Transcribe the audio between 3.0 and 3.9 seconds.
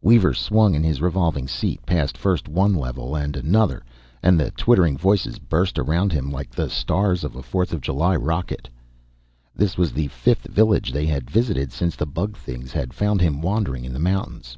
and another,